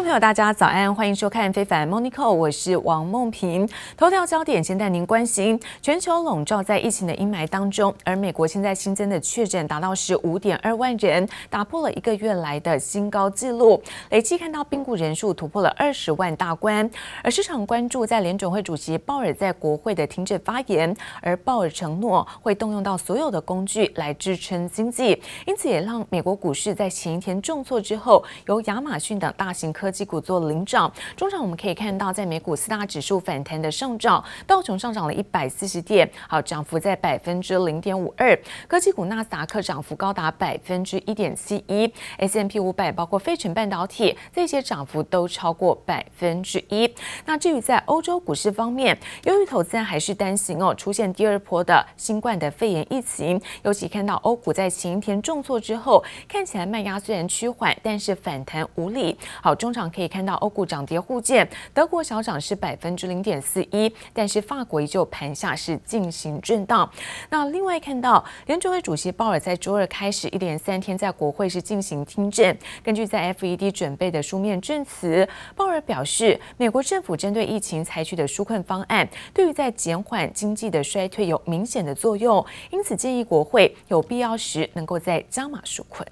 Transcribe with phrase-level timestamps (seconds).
[0.00, 3.68] 朋友，大家早安，欢迎收看《非凡 Morning Call》，我是王梦萍。
[3.98, 16.90] 头条焦点先带您关心：全球笼罩在疫情的阴霾当中，而美国现在新增的确诊达到十五点二万人，打破了一个月来的新高纪录，累计看到病故人数突破了二十万大关。
[17.22, 38.38] 而市场关注在联准会主席鲍尔在国会的听证发言，而鲍尔承诺会动用到所有的工具来支撑经济，因此也让美国股市在前一天重挫之后，由亚马逊等大型科技股做领涨，中场我们可以看到，在美股四大指数反弹的上涨，道琼上涨了一百四十点，好，涨幅在百分之零点五二。
[38.68, 46.92] 科技股纳斯达克涨幅高达百分之一点七一，S M P 五百包括费城半导体这些涨幅都超过百分之一。
[47.24, 59.16] 那至于在欧洲股市方面，由于投资人还是担心哦，出现第二波的新冠的肺炎疫情，尤其看到欧股在前一天重挫之后，看起来卖压虽然趋缓，但是反弹无力。
[59.40, 66.90] 好，中场可以看到欧股涨跌互见，德国小涨是百分之零点四一，但是法国依旧盘下是进行震荡。
[67.28, 86.06] 那另外看到联准会主席鲍尔在周二开始一连三天在国会是进行听证，根据在 FED 准备的书面证词，鲍尔表示，美国政府针对疫情采取的纾困方案，对于在减缓经济的衰退有明显的作用，因此建议国会有必要时能够再加码纾困。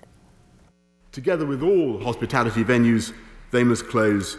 [1.11, 3.11] Together with all hospitality venues,
[3.51, 4.37] they must close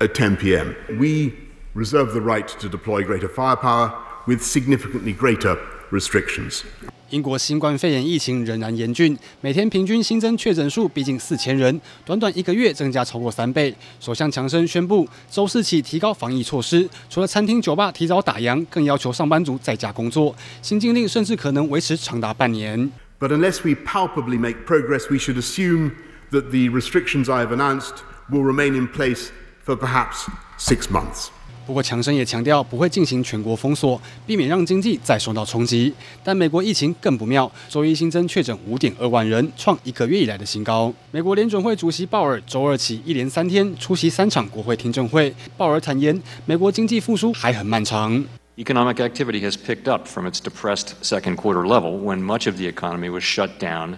[0.00, 0.74] at 10 p.m.
[0.98, 1.32] We
[1.74, 3.92] reserve the right to deploy greater firepower
[4.26, 5.58] with significantly greater
[5.90, 6.62] restrictions.
[7.10, 13.72] 英国新冠肺炎疫情仍然严峻，每天平均新增确诊数逼近四千人，短短一个月增加超过三倍。
[14.00, 20.34] 首相强生宣布，周四起提高防疫措施，除了餐厅、酒吧提早打烊，更要求上班族在家工作。
[20.60, 22.90] 新禁令甚至可能维持长达半年。
[23.20, 25.92] But unless we palpably make progress, we should assume
[26.32, 27.98] that the restrictions I have announced
[28.29, 29.29] will remain in place
[29.65, 31.27] for perhaps six months.
[31.67, 35.93] 不过，强生也强调不会进行全国封锁，避免让经济再受到冲击。
[36.23, 40.91] 但美国疫情更不妙，周一新增确诊五点二万人，创一个月以来的新高。
[41.11, 45.33] 美国联准会主席鲍尔周二起一连三天出席三场国会听证会。
[45.55, 48.25] 鲍尔坦言，美国经济复苏还很漫长。
[48.57, 53.09] Economic activity has picked up from its depressed second quarter level when much of the economy
[53.09, 53.95] was shut down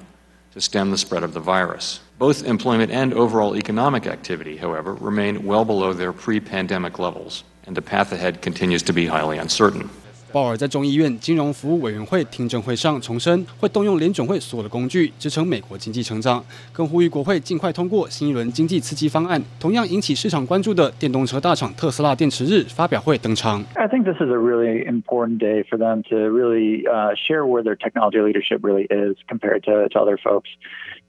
[0.58, 2.00] to stem the spread of the virus.
[2.18, 7.82] Both employment and overall economic activity, however, remain well below their pre-pandemic levels, and the
[7.82, 9.88] path ahead continues to be highly uncertain.
[10.32, 19.42] 鲍尔在众议院金融服务委员会听证会上重申，会动用联准会所有的工具支撑美国经济成长，更呼吁国会尽快通过新一轮经济刺激方案。
[19.58, 23.64] 同样引起市场关注的电动车大厂特斯拉电池日发表会登场。
[23.74, 26.82] I think this is a really important day for them to really
[27.16, 30.48] share where their technology leadership really is compared to other folks.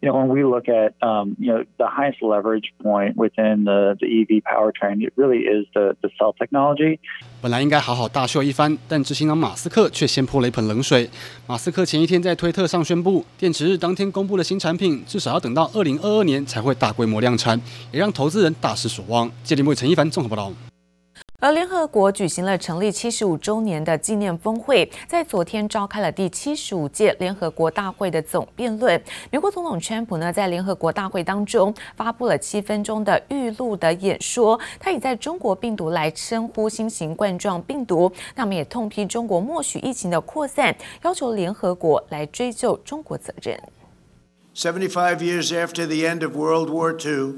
[0.01, 3.97] You know, when we look at um, you know the highest leverage point within the
[3.99, 6.99] the EV powertrain, it really is the the cell technology.
[7.41, 11.09] 本来应该好好大秀一番，但执行长马斯克却先泼了一盆冷水。
[11.47, 17.59] 马斯克前一天在推特上宣布，电池日当天公布的新产品，至少要等到二零二二年才会大规模量产，
[17.91, 19.27] 也让投资人大失所望。
[19.43, 20.68] 记者陈一凡综合报道。
[21.41, 29.01] 而联合国举行了成立七十五周年的纪念峰会，在昨天召开了第七十五届联合国大会的总辩论。
[29.31, 43.57] 美国总统川普呢，在联合国大会当中发布了七分钟的预录的演说，他以在中国病毒来称呼新型冠状病毒，那么也痛批中国默许疫情的扩散，要求联合国来追究中国责任。
[44.53, 47.35] Seventy-five years after the end of World War II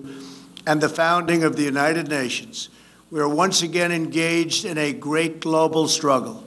[0.65, 2.69] and the founding of the United Nations.
[3.11, 6.45] We are once again engaged in a great global struggle.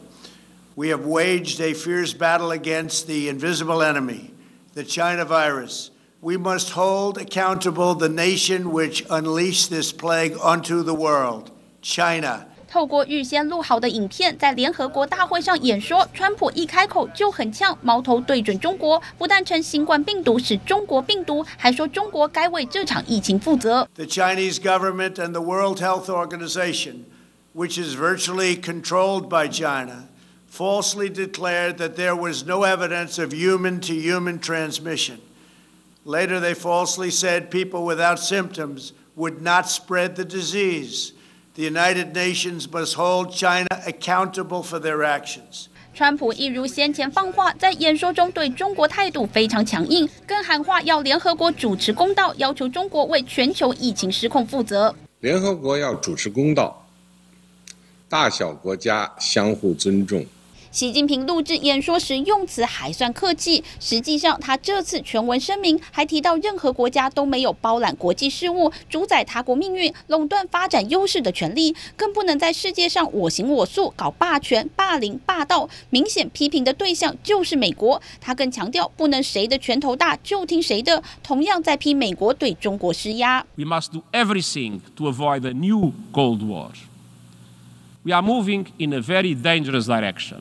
[0.76, 4.32] We have waged a fierce battle against the invisible enemy,
[4.72, 5.90] the China virus.
[6.22, 11.50] We must hold accountable the nation which unleashed this plague onto the world,
[11.82, 12.48] China.
[12.74, 23.88] 透过预先录好的影片，在联合国大会上演说，川普一开口就很呛，矛头对准中国，不但称新冠病毒是中国病毒，还说中国该为这场疫情负责。
[23.94, 27.04] The Chinese government and the World Health Organization,
[27.54, 30.08] which is virtually controlled by China,
[30.50, 35.18] falsely declared that there was no evidence of human-to-human transmission.
[36.04, 41.12] Later, they falsely said people without symptoms would not spread the disease.
[41.56, 45.66] The United Nations must hold China accountable for their actions.
[45.94, 54.92] 川普一如先前放话，在演说中对中国态度非常强硬，更喊话要联合国主持公道，要求中国为全球疫情失控负责。
[55.20, 56.88] 联合国要主持公道，
[58.08, 60.26] 大小国家相互尊重。
[60.74, 75.68] 习近平录制演说时用词还算客气，实际上他这次全文声明还提到，任何国家都没有包揽国际事务、主宰他国命运、垄断发展优势的权利，更不能在世界上我行我素、搞霸权、霸凌、霸道。
[75.90, 78.02] 明显批评的对象就是美国。
[78.20, 83.46] 他更强调，不能谁的拳头大就听谁的，同样在批美国对中国施压。
[83.54, 86.70] We must do everything to avoid a new Cold War.
[88.02, 90.38] We are moving in a very dangerous direction.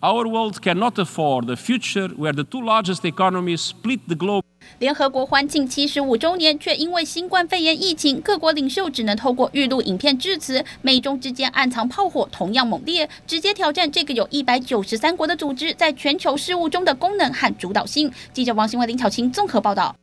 [0.00, 4.44] Our world cannot afford a future where the two largest economies split the globe.
[4.78, 10.64] 联合国欢庆七十五周年，却因为新冠肺炎疫情，各国领袖只能透过预录影片致辞。
[10.82, 18.12] 美中之间暗藏炮火同样猛烈，直接挑战这个有一百九十三国的组织在全球事务中的功能和主导性。
[18.32, 19.96] 记者王新伟、林巧清综合报道。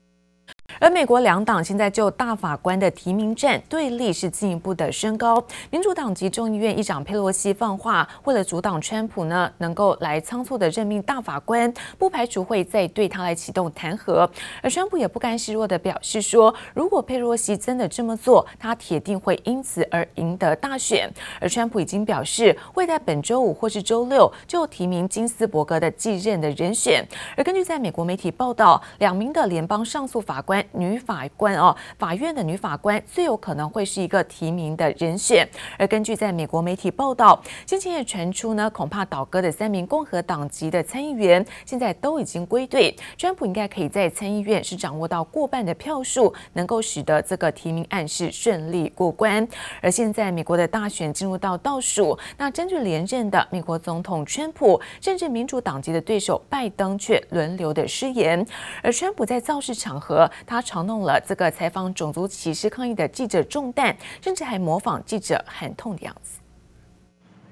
[0.79, 5.41] 而美国两党现在就大法官的提名战对立是进一步的升高。
[5.71, 14.27] 民主党籍众议院议长佩洛西放话，为了阻挡川普呢能够来仓促的任命大法官，不排除会再对他来启动弹劾。
[14.61, 21.09] 而川普也不甘示弱的表示说，如果佩洛西真的这么做，他铁定会因此而赢得大选。
[21.39, 27.05] 而川普已经表示，会在本周五或是周六就提名金斯伯格的继任的人选。
[27.37, 30.64] 而根据在美国媒体报道，两名的联邦上诉法官。
[30.71, 35.47] 女法官哦，法院的女法官最有可能会是一个提名的人选。
[35.77, 49.47] 而根据在美国媒体报道，先前也传出呢，恐怕倒戈的三名共和党籍的参议员现在都已经归队，川普应该可以在参议院是掌握到过半的票数，能够使得这个提名案是顺利过关。
[49.81, 58.45] 而现在美国的大选进入到倒数，那争取连任的美国总统川普，甚至民主党籍的对手拜登却轮流的失言。
[58.81, 66.38] 而川普在造势场合，他嘲弄了这个采访种族歧视抗议的记者中弹，甚至还模仿记者喊痛的样子。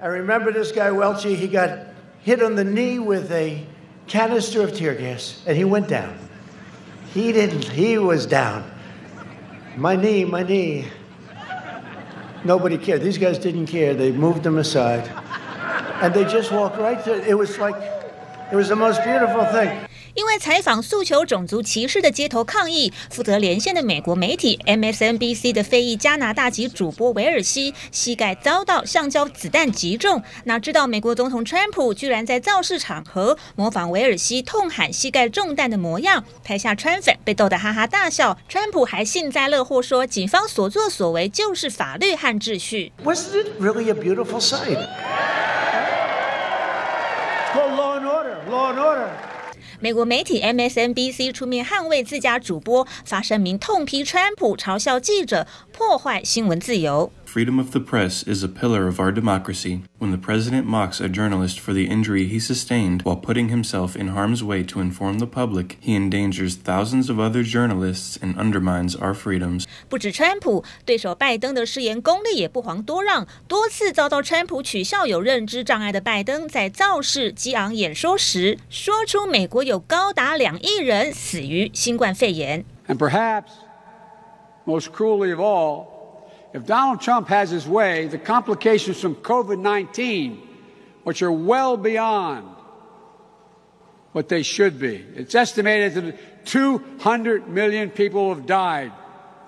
[0.01, 1.37] I remember this guy Welchie.
[1.37, 1.71] He got
[2.25, 3.67] hit on the knee with a
[4.07, 6.11] canister of tear gas, and he went down.
[7.13, 7.65] He didn't.
[7.65, 8.63] He was down.
[9.77, 10.87] My knee, my knee.
[12.45, 13.03] Nobody cared.
[13.03, 13.95] These guys didn't care.
[13.95, 15.11] They moved him aside,
[16.01, 17.23] and they just walked right through.
[17.27, 17.75] It was like
[18.53, 19.81] it was the most beautiful thing.
[20.16, 42.92] 因为采访诉求种族歧视的街头抗议，负责连线的美国媒体 MSNBC 的非裔加拿大籍主播韦尔西膝盖遭到橡胶子弹击中，哪知道美国总统川普居然在造势场合模仿韦尔西痛喊膝盖中弹的模样，台下川粉被逗得哈哈大笑，川普还幸灾乐祸说，警方所作所为就是法律和秩序。
[43.04, 44.78] Wasn't it really a beautiful sight?
[47.56, 49.33] Law and order, law and order.
[49.84, 57.12] 美国媒体 MSNBC 出面捍卫自家主播，发声明痛批川普嘲笑记者，破坏新闻自由。
[57.33, 59.83] Freedom of the press is a pillar of our democracy.
[59.99, 64.09] When the president mocks a journalist for the injury he sustained while putting himself in
[64.09, 69.13] harm's way to inform the public, he endangers thousands of other journalists and undermines our
[69.13, 69.65] freedoms.
[69.91, 82.65] 不止川普，对手拜登的誓言功力也不遑多让，多次遭到川普取笑有认知障碍的拜登，在造势激昂演说时，说出美国有高达两亿人死于新冠肺炎。
[82.89, 83.51] And perhaps
[84.65, 85.92] most cruelly of all.
[86.54, 90.48] If Donald Trump has his way, the complications from COVID 19,
[91.04, 92.48] which are well beyond
[94.12, 98.92] what they should be, it's estimated that 200 million people have died,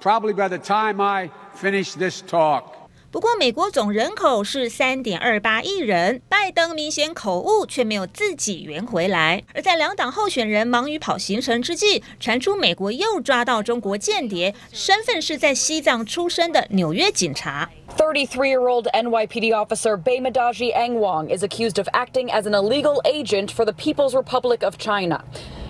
[0.01, 2.75] probably by the time I finish this talk.
[3.15, 9.41] 不过，美国总人口是三点二八亿人，拜登明显口误，却没有自己圆回来。
[9.53, 17.69] 而在两党候选人忙于跑行程之际，传出美国又抓到中国间谍，身份是在西藏出生的纽约警察。
[17.98, 24.13] 33-year-old NYPD officer Baymadaji Engwang is accused of acting as an illegal agent for the People's
[24.13, 25.24] Republic of China.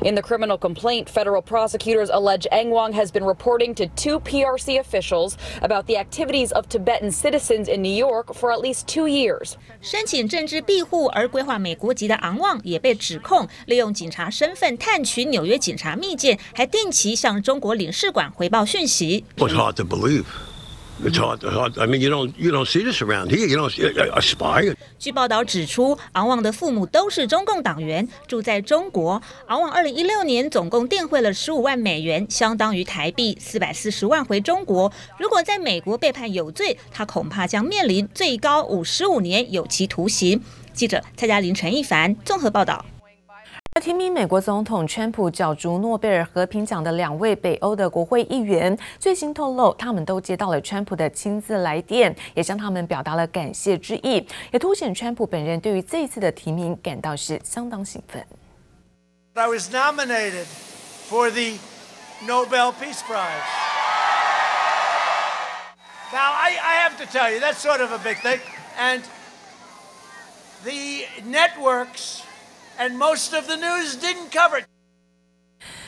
[0.05, 5.37] In the criminal complaint, federal prosecutors allege Engwang has been reporting to two PRC officials
[5.61, 9.57] about the activities of Tibetan citizens in New York for at least two years.
[9.83, 19.25] 申请政治庇护而规划美国籍的昂旺也被指控利用警察身份探取纽约警察密件，还定期向中国领事馆回报讯息。
[19.37, 20.25] It's hard to believe.
[24.98, 29.22] 据报道指出，昂旺的父母都是中共党员，住在中国。
[29.48, 34.92] 昂旺二零一六年总共电汇了十五万美元，相当于台币四百四十万回中国。
[35.20, 40.42] 如果在美国被判有罪，他恐怕将面临最高五十五年有期徒刑。
[40.74, 42.84] 记者蔡嘉玲、陈一凡综合报道。
[43.82, 58.26] 提名美国总统川普角逐诺贝尔和平奖的两位北欧的国会议员，最新透露，他们都接到了川普的亲自来电，也向他们表达了感谢之意，也凸显川普本人对于这一次的提名感到是相当兴奋。
[59.34, 60.46] I was nominated
[61.10, 61.60] for the
[62.26, 63.44] Nobel Peace Prize.
[66.14, 68.40] Now, I, I have to tell you, that's sort of a big thing.
[68.80, 69.02] And
[70.64, 72.22] the networks
[72.78, 74.66] and most of the news didn't cover it.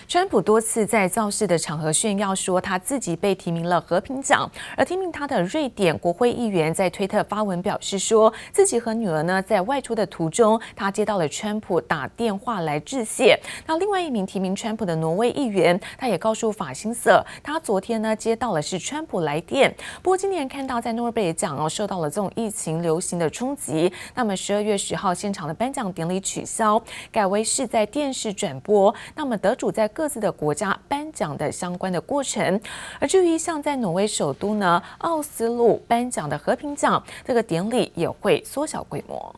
[0.08, 13.38] 川普多次在造势的场合炫耀说他自己被提名了和平奖，而提名他的瑞典国会议员在推特发文表示说，自己和女儿呢在外出的途中，他接到了川普打电话来致谢。
[13.66, 19.76] 那另外一名提名川普的挪威议员，他也告诉法新社，他昨天呢接到了是川普来电。
[20.02, 28.96] 不过今年看到在诺贝尔奖哦受到了这种疫情流行的冲击，那么十二月十号现场的颁奖典礼取消，改为是在电视转播。
[29.14, 32.62] 那么得主在各自的国家颁奖的相关的过程，
[33.00, 39.36] 而至于像在挪威首都呢奥斯陆颁奖的和平奖，这个典礼也会缩小规模。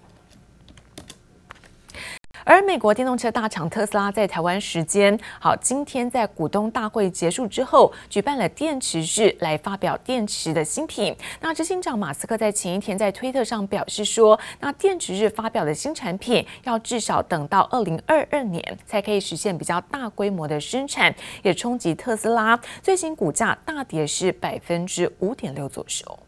[2.49, 11.15] 而美国电动车大厂特斯拉在台湾时间好，今天在股东大会结束之后，举办了电池日来发表电池的新品。
[11.41, 21.13] 那执行长马斯克在前一天在推特上表示说，那电池日发表的新产品要至少等到二零二二年才可以实现比较大规模的生产，
[21.43, 26.19] 也冲击特斯拉最新股价大跌是百分之五点六左右。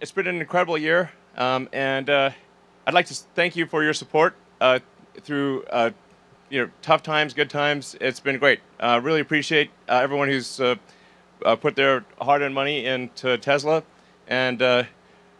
[0.00, 2.30] It's been an incredible year, um, and uh,
[2.86, 4.32] I'd like to thank you for your support.
[4.58, 4.80] Uh,
[5.22, 5.90] through uh,
[6.50, 7.96] you know tough times, good times.
[8.00, 8.60] It's been great.
[8.80, 10.76] Uh, really appreciate uh, everyone who's uh,
[11.44, 13.82] uh, put their hard-earned money into Tesla,
[14.26, 14.84] and uh,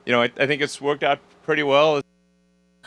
[0.04, 2.00] you know I, I think it's worked out pretty well.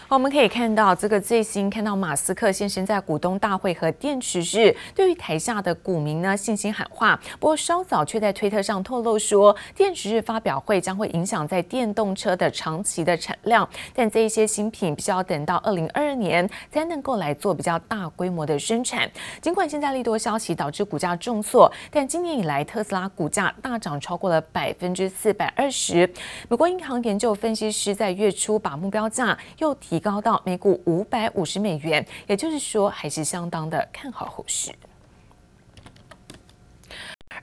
[0.07, 7.17] 我们可以看到这个最新看到马斯克现身在股东大会和电池日，对于台下的股民呢信心喊话。
[7.39, 19.09] 不过稍早却在推特上透露说，电池日发表会将会影响在电动车的长期的产量，但这一些新品必须要等到二零二二年才能够来做比较大规模的生产。
[19.41, 26.11] 尽管现在利多消息导致股价重挫，但今年以来特斯拉股价大涨超过了百分之四百二十。
[26.49, 34.71] 美国银行研究分析师在月初把目标价又提提高到每股五百五十美元，也就是说，还是相当的看好后市。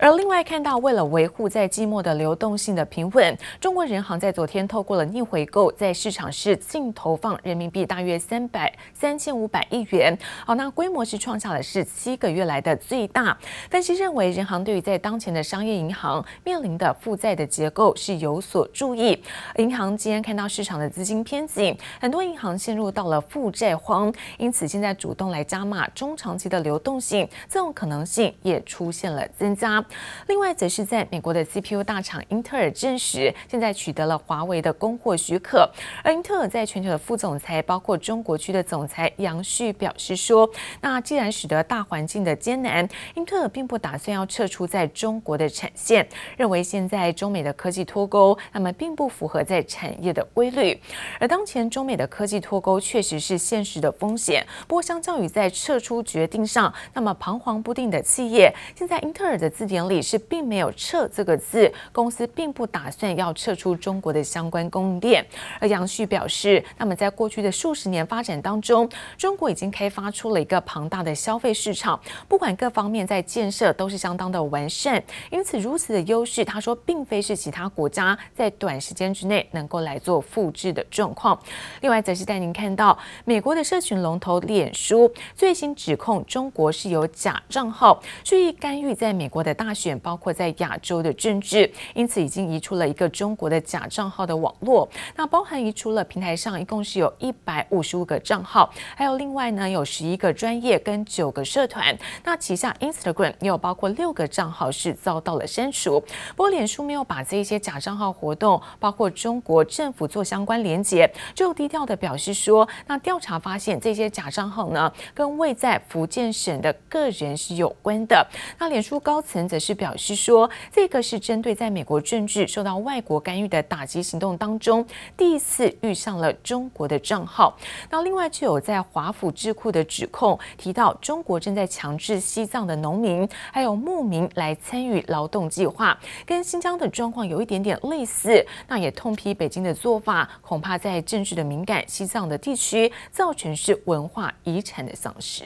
[0.00, 10.16] 而另外看到，为了维护在季末的流动性的平稳，中国人行在昨天透过了逆回购，在市场是净投放人民币大约三百三千五百亿元。
[10.46, 13.36] 好，那规模是创下了是七个月来的最大。
[13.68, 19.20] 分析认为，人行对于在当前的商业银行面临的负债的结构是有所注意。
[19.56, 29.84] 银行今天看到市场的资金偏紧，很多银行陷入到了负债荒，因此现在主动来加码中长期的流动性，这种可能性也出现了增加。
[30.26, 35.68] 另外，则是在美国的 CPU 大厂英特尔证实，现在取得了华为的供货许可。
[36.04, 40.48] 而英特尔在全球的副总裁，包括中国区的总裁杨旭表示说
[40.82, 50.78] ：“那既然使得大环境的艰难，英特尔并不打算要撤出在中国的产线，认为现在中美的科技脱钩，那么并不符合在产业的规律。
[51.18, 54.46] 而当前中美的科技脱钩确实是现实的风险。
[54.66, 59.77] 不过，相较于在撤出决定上，那么彷徨不定的企业，现在英特尔的字典。
[59.86, 65.22] 里是并没有撤这个字，公司并不打算要撤出中国的相关供应链。
[65.60, 81.38] 而杨旭表示，那么在过去的数十年发展当中，中国已经开发出了一个庞大的消费市场，不管各方面在建设都是相当的完善，因此如此的优势，他说并非是其他国家在短时间之内能够来做复制的状况。
[81.82, 94.88] 另外，则是带您看到美国的社群龙头脸书最新指控中国是有假账号，蓄意干预在美国的大选包括在亚洲的政治，因此已经移出了一个中国的假账号的网络。
[95.16, 101.96] 那包含移出了平台上一共是有一百五十五个账号，还有另外呢有十一个专业跟九个社团。
[102.24, 106.00] 那旗下 Instagram 也有包括六个账号是遭到了删除。
[106.36, 118.26] 不过脸书没有把这些假账号活动，包括中国政府做相关连结，就低调的表示说，那调查发现这些假账号呢跟位在福建省的个人是有关的。
[118.58, 124.86] 那脸书高层则是表示说，这个是针对在美国政治受到外国干预的打击行动当中，
[125.16, 127.56] 第一次遇上了中国的账号。
[127.90, 138.44] 那另外就有在华府智库的指控，提到中国正在强制西藏的农民还有牧民来参与劳动计划，跟新疆的状况有一点点类似。
[138.66, 145.44] 那也痛批北京的做法，恐怕在政治的敏感西藏的地区，造成是文化遗产的丧失。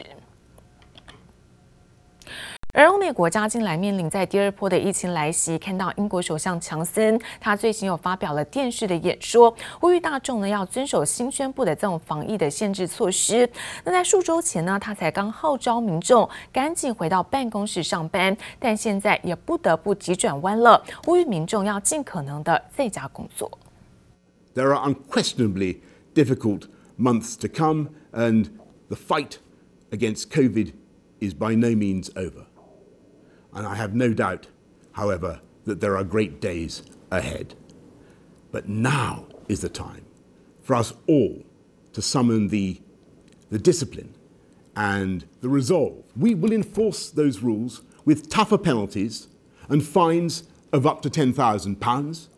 [2.74, 13.46] 而欧美国家近来面临在第二波的疫情来袭，看到英国首相强森，他最新又发表了电视的演说，呼吁大众呢要遵守新宣布的这种防疫的限制措施。
[13.84, 23.50] 那在数周前呢，他才刚号召民众赶紧回到办公室上班，但现在也不得不急转弯了，呼吁民众要尽可能的在家工作。
[24.54, 25.80] There are unquestionably
[26.14, 26.62] difficult
[26.98, 28.46] months to come, and
[28.88, 29.32] the fight
[29.90, 30.72] against COVID
[31.20, 32.46] is by no means over.
[33.54, 34.46] And I have no doubt,
[34.92, 37.54] however, that there are great days ahead.
[38.50, 40.04] But now is the time
[40.62, 41.44] for us all
[41.92, 42.80] to summon the,
[43.50, 44.14] the discipline
[44.74, 46.04] and the resolve.
[46.16, 49.28] We will enforce those rules with tougher penalties
[49.68, 52.28] and fines of up to £10,000.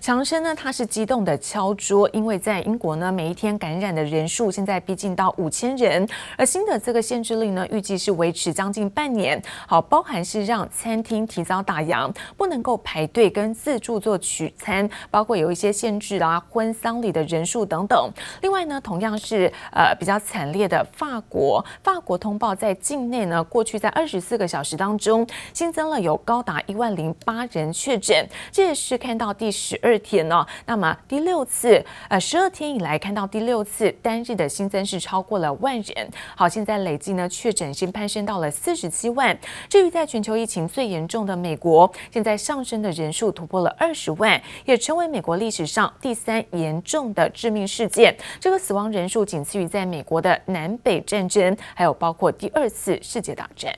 [0.00, 9.40] 强生呢，他是激动的敲桌，因为在英国呢，每一天感染的人数现在逼近到五千人，而新的这个限制令呢，预计是维持将近半年。
[9.68, 18.10] 好，包含是让餐厅提早打烊，不能够排队跟自助做取餐，包括有一些限制啦，婚丧礼的人数等等。
[18.40, 29.50] 另外呢，同样是呃比较惨烈的法国，法国通报在境内呢，过去在二十四个小时当中新增了有高达一万零八人确诊，这也是看到第。
[29.60, 36.10] 十二天呢、那么第六次，呃，十二天以来看到第六次单日的新增是超过了万人。
[36.34, 39.38] 好，现在累计呢确诊已经攀升到了四十七万。
[39.68, 48.16] 至于在全球疫情最严重的美国，现在上升的人数突破了二十万，也成为美国历史上第三严重的致命事件。
[48.40, 53.70] 这个死亡人数仅次于在美国的南北战争，还有包括第二次世界大战。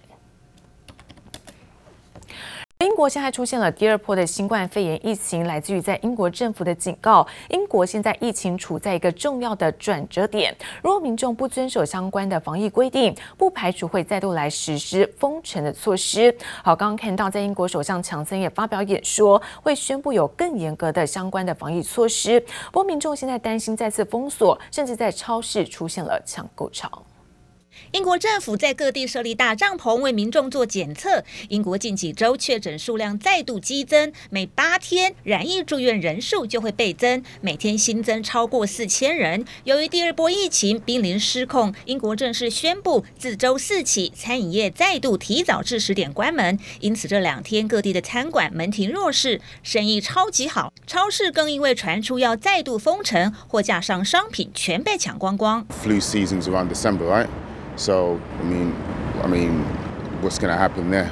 [2.83, 7.25] 英国现在出现了第二波的新冠肺炎疫情，来自于在英国政府的警告。
[7.49, 16.37] 英国现在疫情处在一个重要的转折点，如果民众不遵守相关的防疫规定，不排除会再度来实施封城的措施。
[16.65, 22.41] 好，刚刚看到在英国首相强森也发表演说，会宣布有更严格的相关的防疫措施。
[22.73, 26.91] 不过民众现在担心再次封锁，甚至在超市出现了抢购潮。
[27.93, 31.23] 英国政府在各地设立大帐篷，为民众做检测。
[31.49, 39.45] 英国近几周确诊数量再度激增，每八天染疫住院人数就会倍增，每天新增超过四千人。
[39.65, 46.59] 由于第二波疫情濒临失控，英国正式宣布自周四起，餐饮业再度提早至十点关门。
[46.81, 50.73] 因此这两天各地的餐馆门庭若市，生意超级好。
[50.87, 55.67] 超市更因为传出要再度封城，货架上商品全被抢光光。
[55.85, 57.27] Flu season's around December, right?
[57.77, 58.73] So, I mean,
[59.23, 59.65] I mean,
[60.21, 61.11] what's going to happen there?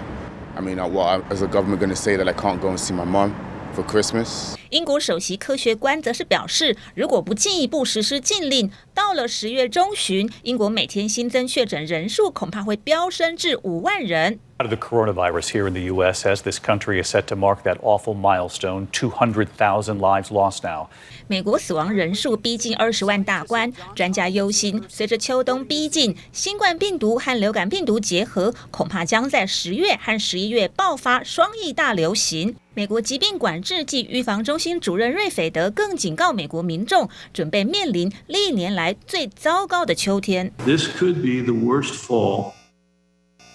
[0.57, 2.93] I mean, what is the government going to say that I can't go and see
[2.93, 3.33] my mom
[3.75, 4.55] for Christmas?
[4.69, 14.39] 英国首席科学官则是表示，如果不进一步实施禁令，到了十月中旬，英国每天新增确诊人数恐怕会飙升至五万人。
[14.61, 16.27] The coronavirus here in the U.S.
[16.27, 20.89] as this country is set to mark that awful milestone, 200,000 lives lost now.
[21.29, 32.55] 美国死亡人数逼近二十万大关，专家忧心，随着秋冬逼近，新冠病毒和流感病毒结合，恐怕将在十月和十一月爆发双疫大流行。
[32.75, 40.53] 美国疾病管制及预防中心主任瑞斐德更警告美国民众，准备面临历年来最糟糕的秋天。
[40.65, 42.53] This could be the worst fall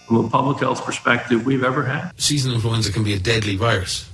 [0.07, 2.11] from a public health perspective we've ever had.
[2.17, 4.09] Seasonal influenza can be a deadly virus.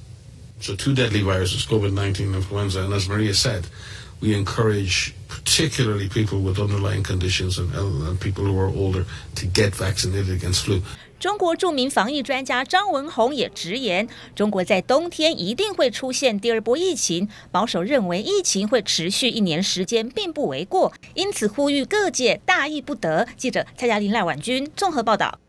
[0.60, 3.66] So two deadly viruses, COVID-19 influenza, and as Maria said,
[4.22, 9.74] we encourage particularly people with underlying conditions and, and people who are older to get
[9.74, 10.82] vaccinated against flu.
[11.20, 17.28] 中国著名防疫专家张文宏也直言，中国在冬天一定会出现第二波疫情。
[17.52, 23.28] 保守认为疫情会持续一年时间，并不为过，因此呼吁各界大意不得。
[23.38, 25.40] 记者蔡嘉玲、赖婉君综合报道。